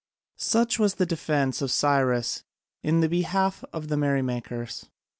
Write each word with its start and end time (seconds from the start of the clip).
Such 0.39 0.79
was 0.79 0.95
the 0.95 1.05
defence 1.05 1.61
of 1.61 1.69
Cyrus 1.69 2.43
in 2.81 3.07
behalf 3.07 3.63
of 3.71 3.87
the 3.87 3.97
merrymakers. 3.97 4.89